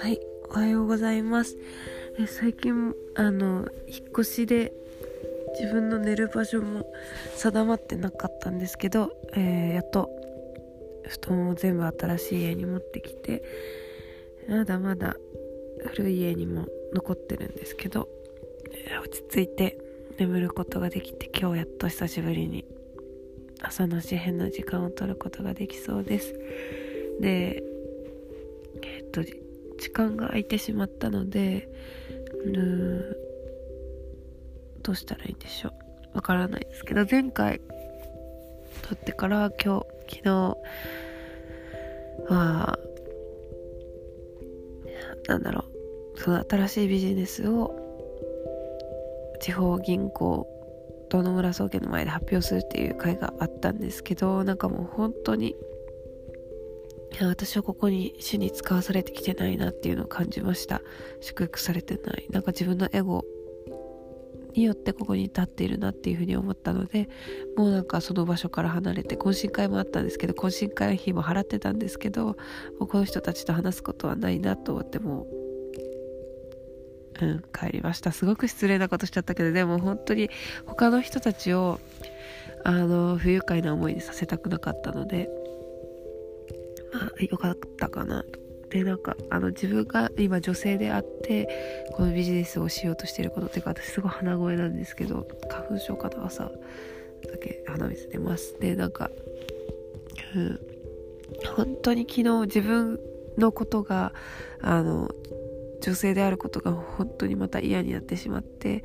[0.00, 1.56] はいおはようございます。
[2.20, 4.72] え最近あの引っ越しで
[5.60, 6.86] 自分の寝る場所も
[7.34, 10.08] 定まってなかったんですけど、えー、やっと
[11.08, 13.42] 布団を全部新しい家に持ってきて
[14.48, 15.16] まだまだ
[15.88, 18.08] 古い家にも残ってるんですけど
[19.02, 19.78] 落ち着いて
[20.16, 22.64] 眠ることができて今日やっと久しぶりに
[23.60, 26.34] 朝の紙辺の時間を取ることができそうです。
[27.20, 27.64] で
[28.82, 29.22] えっと
[29.78, 31.68] 時間が空いてしまったので
[32.44, 33.16] う
[34.82, 35.72] どうしたらいいんでしょう。
[36.16, 37.60] わからないですけど前回
[38.82, 40.56] 撮ってから今日昨日
[42.28, 42.78] は
[45.28, 45.64] なんだろ
[46.16, 47.74] うその新しいビジネスを
[49.40, 50.46] 地方銀行
[51.10, 55.54] 野村総研の前で発表するっていう会があったんですけどなんかもう本当に
[57.20, 60.82] 私はここに主に使わされてきてないなっていうのを感じました。
[61.20, 62.26] 祝福されてない。
[62.30, 63.24] なんか自分のエゴ
[64.54, 67.08] によってここに立っているなっていうふうに思ったので
[67.56, 72.34] もうなんかその場所から離れて懇親会もあったんですけど懇親会費も払ってたんですけども
[72.80, 75.26] うこの人たちと話すことはないなと思っても
[77.20, 78.12] ううん帰りました。
[78.12, 80.30] すごく失礼なことしちゃったけどでも本当に
[80.66, 81.80] 他の人たちを
[82.64, 85.28] あの不愉快な思いにさせたくなかったので
[87.18, 88.22] 良かったかな。
[88.22, 88.38] と
[88.70, 91.48] でなんかあの自分が今女性であって
[91.94, 96.26] このビジネスをしようとしてることっていうか私すごい鼻声なんですけど花粉症かな？
[96.26, 96.44] 朝。
[96.44, 98.58] だけ鼻水出ます。
[98.60, 99.10] でなんか、
[100.36, 100.60] うん、
[101.56, 103.00] 本当に昨日自分
[103.36, 104.12] のことが
[104.60, 105.10] あの
[105.80, 108.82] 女性であることが本当にまた嫌になってしまって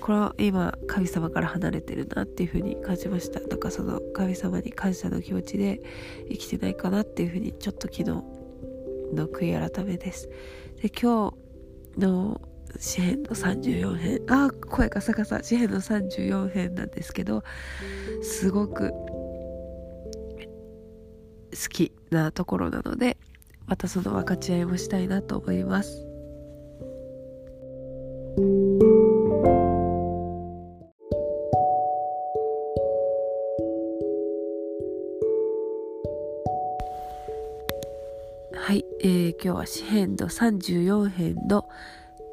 [0.00, 3.38] これは今神様から離れてるなっていうふうに感じました。
[3.40, 5.80] なんかその神様に感謝の気持ちで
[6.28, 8.24] 生きてないかなっていうふうにちょっと昨日の
[9.28, 10.28] 悔い改めです。
[10.82, 11.32] で今
[11.96, 12.40] 日の
[12.76, 15.44] 詩篇の34編あ声ガサガサ。
[15.44, 17.44] 詩篇の34編なんですけど
[18.22, 18.96] すごく好
[21.68, 23.16] きなところなので
[23.66, 26.04] またその分かち合いもしたいなと思います。
[28.36, 28.40] は
[38.72, 41.68] い、えー、今日は詩編の34編の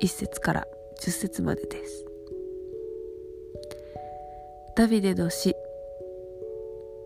[0.00, 0.68] 1節から
[1.00, 2.06] 10節までです。
[4.76, 5.56] ダビデの詩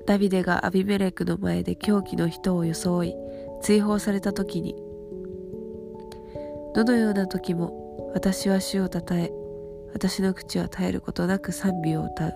[0.05, 3.15] ダビデがアビメレクの前で狂気の人を装い
[3.63, 4.77] 追放された時に
[6.75, 7.82] どのような時も
[8.15, 9.33] 私は主をたたえ
[9.95, 12.35] 私の口は絶えることなく賛美を歌う。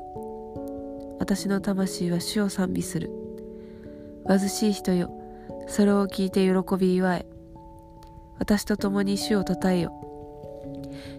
[1.19, 3.10] 私の魂は主を賛美する。
[4.26, 5.10] 貧しい人よ
[5.69, 7.26] それを聞いて喜び祝え。
[8.38, 9.92] 私と共に主をたたえよ。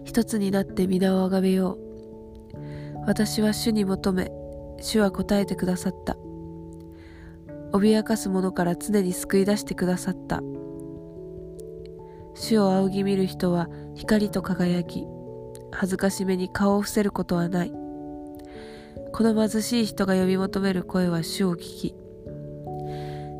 [0.04, 1.78] 一つになって皆をあがめよう。
[3.06, 4.30] 私は主に求め
[4.80, 6.16] 主は答えてくださった。
[7.72, 10.42] 脅かす者から常に救い出してくださった。
[12.40, 15.04] 主を仰ぎ見る人は光と輝き
[15.72, 17.72] 恥ずかしめに顔を伏せることはない。
[19.12, 21.94] この貧しい人が呼び求める声は主を聞き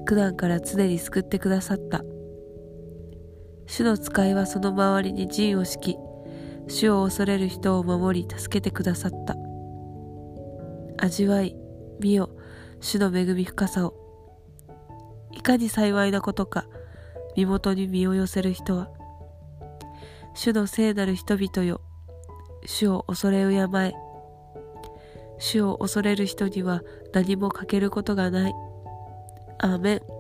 [0.05, 2.03] 苦難から常に救ってくださった。
[3.67, 5.99] 主の使いはその周りに陣を敷き
[6.67, 9.37] 主を恐れる人を守り助けてくださった。
[10.99, 11.57] 味わい
[12.01, 12.31] 見よ
[12.81, 13.95] 主の恵み深さを。
[15.33, 16.67] いかに幸いなことか
[17.39, 18.89] 身元に身を寄せる人は
[20.35, 21.81] 主の聖なる人々よ
[22.67, 23.93] 主を恐れ敬え。
[25.39, 26.83] 主を恐れる人には
[27.13, 28.55] 何も欠けることがない。
[29.59, 30.18] アーメン。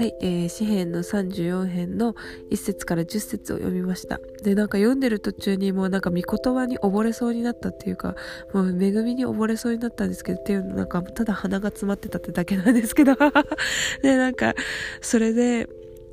[0.00, 2.14] はい、えー、詩編の34編の
[2.50, 4.18] 1節から10節を読みました。
[4.42, 8.14] で、なんか読んでる途中にもうなんか御言葉に溺れそうになったっていうか、
[8.54, 13.14] もう恵みに溺れそうになったんですけど、っていうのなんかただ鼻が詰まってたってだけなんですけど、
[14.00, 14.54] で、なんか、
[15.02, 15.68] それで、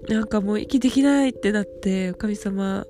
[0.09, 2.85] なんかもう息できないってなって、神様、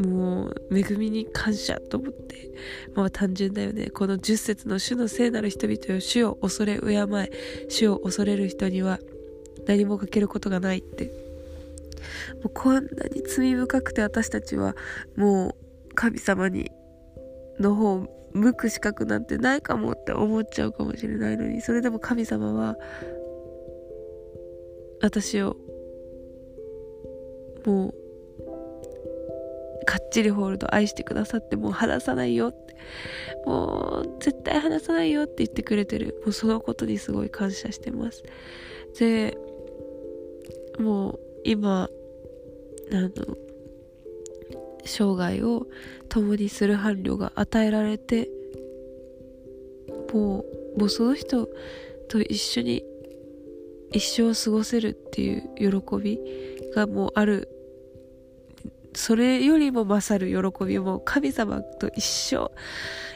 [0.00, 2.50] もう恵みに感謝と思って、
[2.94, 3.90] まあ単純だよね。
[3.90, 7.30] この10節の主の聖なる人々よ、主を恐れ敬え、
[7.68, 8.98] 主を恐れる人には
[9.66, 11.10] 何もかけることがないって。
[12.42, 14.74] もうこんなに罪深くて私たちは
[15.16, 16.70] もう神様に
[17.60, 22.76] の方を向く資格なんてないかもって思っちゃうかもしれないのにそれでも神様は
[25.00, 25.56] 私を
[27.64, 27.94] もう
[29.84, 32.72] かっちりホールド愛してくださってもう離さないよって。
[33.46, 36.20] もう絶対話さないよって言ってくれてる。
[36.24, 38.22] もうそのことにすごい感謝してます。
[38.98, 39.36] で
[40.78, 41.88] もう今
[42.92, 43.10] あの
[44.84, 45.66] 生涯を
[46.08, 48.28] 共にする伴侶が与えられて
[50.12, 50.44] も
[50.76, 51.48] うもうその人
[52.08, 52.84] と一緒に
[53.92, 56.18] 一生過ごせるっていう喜び
[56.74, 57.48] がもうある。
[58.94, 62.50] それよりも勝る喜びも神様と一生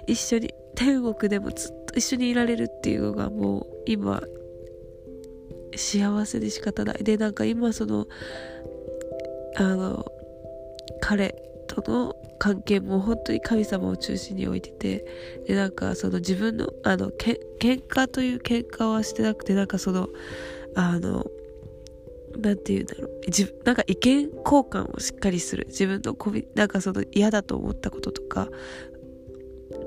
[0.06, 4.22] 一緒に天国でもずっと一緒にいられるっていうのがもう今
[5.76, 7.04] 幸せで仕方ない。
[7.04, 8.06] でなんか今その
[9.56, 10.06] あの
[11.00, 11.34] 彼
[11.66, 15.04] との関係も本当に神様を中心に置いてて
[15.46, 20.08] でなんかその自分のあのけ喧嘩という喧嘩はしてなくてなんかその
[20.74, 21.26] あの
[22.38, 23.10] なんて言うんだろう。
[23.26, 25.66] 自なんか意見交換をしっかりする。
[25.68, 28.48] 自分のこびなんかその嫌だと思ったこととか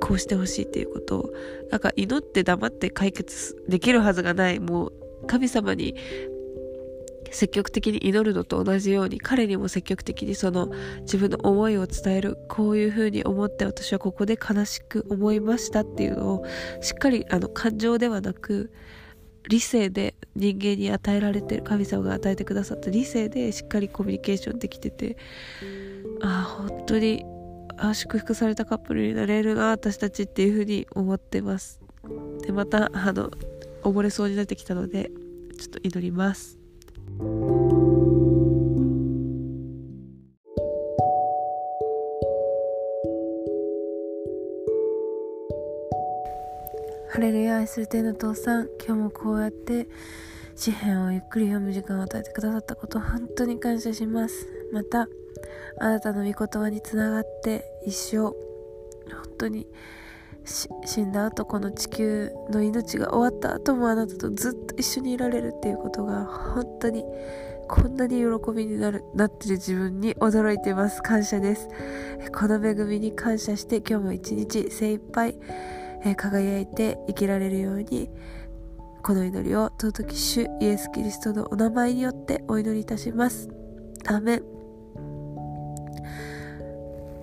[0.01, 1.33] こうしてほしいっていうことを
[1.71, 4.93] なんか祈って黙って解決できるはずがないもう
[5.27, 5.95] 神様に
[7.31, 10.71] 積極的に祈るのと同じように彼にも積極的にその
[11.01, 16.45] 自分の思いを伝えるこういうふうに思って私はここで悲しく思いましたっていうのを
[16.81, 18.71] しっかりあの感情ではなく
[19.47, 25.17] 理性で人間に与えられてる神様が与えてくださった理性でしっかりコミュニケーションできてて
[26.21, 27.23] ああ本当に
[27.77, 31.79] あ祝福されたカップルになれるな私たちっていうふうに思ってます。
[32.41, 33.31] でまたあの
[33.83, 35.11] 溺れそうになってきたので
[35.57, 36.57] ちょっと祈ります。
[47.11, 49.89] ハレルヤ愛する天の父さん今日もこうやって
[50.55, 54.47] 詩篇をゆっくり読む時間を与えてくださったこと本当に感謝します。
[54.71, 55.07] また
[55.79, 58.35] あなたの御言葉につながって一生本
[59.37, 59.67] 当に
[60.45, 67.03] 死んだ後この地球の命が終わった後もあなたとずっと一緒にいられるっていうことが本当に
[67.67, 71.03] こんなに喜びになるなってる自分に驚いてます。
[71.03, 71.67] 感謝です。
[72.33, 75.37] この恵みに感謝して今日も一日精一杯
[76.03, 78.09] え輝いて生きられるように
[79.03, 83.49] この祈りを尊き主イエス・キリストのお名前によってお祈りいたします。
[84.07, 84.58] アメン。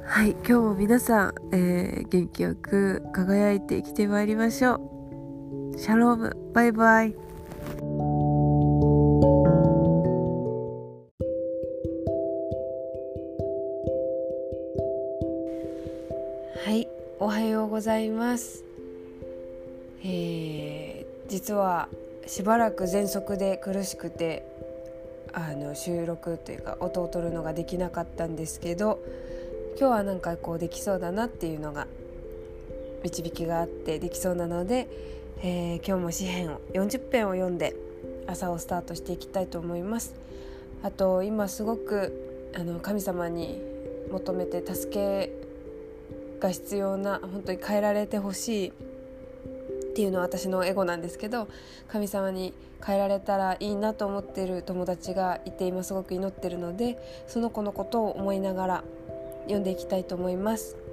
[0.08, 4.76] はい、今日も皆さん、えー、元気よく輝いて生きてまいりましょ
[5.75, 5.79] う。
[5.79, 7.14] シャローム、バイバイ。
[16.64, 16.88] はい、
[17.19, 18.64] おはようございます。
[20.05, 21.88] えー、実は
[22.26, 24.47] しばらく喘息で苦しくて
[25.32, 29.00] あの収録というか音を取るのができなかったんですけど
[29.78, 31.87] 今日はなんかこうできそうだなっていうのが
[33.05, 34.88] 導きがあってできそうなので、
[35.43, 37.76] えー、今日も詩篇を40編を読んで
[38.26, 40.14] 朝をスタートしていきたいと思います。
[40.82, 43.61] あと今すごくあの神様に
[44.11, 45.31] 求めて助け
[46.40, 48.72] が必要な本当に変えられてほしいっ
[49.94, 51.49] ていうのは私のエゴなんですけど
[51.88, 58.84] 神様に変えられたらいいなと思ってる友達がいて今すごく祈ってるのでその子のことを思いながら
[59.46, 60.85] 読んでいきたいと思います。